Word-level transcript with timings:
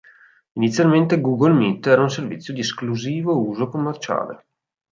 Inizialmente 0.53 1.21
Google 1.21 1.53
Meet 1.53 1.85
era 1.85 2.01
un 2.01 2.09
servizio 2.09 2.55
di 2.55 2.61
esclusivo 2.61 3.47
uso 3.47 3.67
commerciale. 3.69 4.45